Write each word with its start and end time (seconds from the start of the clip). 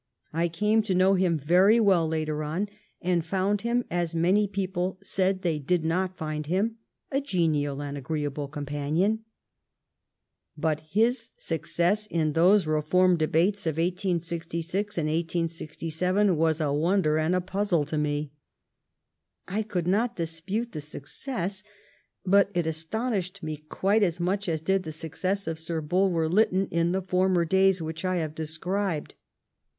I 0.33 0.47
came 0.47 0.81
to 0.81 0.95
know 0.95 1.13
him 1.13 1.37
very 1.37 1.79
well 1.79 2.07
later 2.07 2.41
on, 2.41 2.69
and 3.03 3.23
found 3.23 3.61
him, 3.61 3.85
as 3.91 4.15
many 4.15 4.47
people 4.47 4.97
said 5.03 5.43
they 5.43 5.59
did 5.59 5.85
not 5.85 6.17
find 6.17 6.47
him, 6.47 6.77
a 7.11 7.21
genial 7.21 7.83
and 7.83 7.95
agreeable 7.95 8.47
companion. 8.47 9.19
But 10.57 10.79
his 10.89 11.29
success 11.37 12.07
in 12.07 12.33
those 12.33 12.65
reform 12.65 13.15
debates 13.15 13.67
of 13.67 13.73
1866 13.77 14.97
and 14.97 15.07
1867 15.07 16.35
was 16.35 16.59
a 16.59 16.73
won 16.73 17.03
der 17.03 17.19
and 17.19 17.35
a 17.35 17.39
puzzle 17.39 17.85
to 17.85 17.97
me. 17.99 18.31
I 19.47 19.61
could 19.61 19.85
not 19.85 20.15
dispute 20.15 20.71
the 20.71 20.81
success, 20.81 21.63
but 22.25 22.49
it 22.55 22.65
astonished 22.65 23.43
me 23.43 23.57
quite 23.69 24.01
as 24.01 24.19
much 24.19 24.49
as 24.49 24.63
did 24.63 24.81
the 24.81 24.91
success 24.91 25.45
of 25.45 25.59
Sir 25.59 25.79
Bulwer 25.79 26.27
Lytton 26.27 26.67
in 26.71 26.91
the 26.91 27.03
former 27.03 27.45
days 27.45 27.83
which 27.83 28.03
I 28.03 28.15
have 28.15 28.33
described. 28.33 29.13